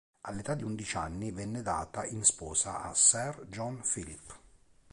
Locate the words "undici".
0.63-0.97